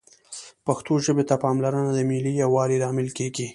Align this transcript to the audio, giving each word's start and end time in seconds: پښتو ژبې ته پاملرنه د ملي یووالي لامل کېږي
پښتو 0.65 0.91
ژبې 1.05 1.23
ته 1.29 1.35
پاملرنه 1.43 1.91
د 1.93 1.99
ملي 2.09 2.33
یووالي 2.43 2.77
لامل 2.83 3.09
کېږي 3.17 3.47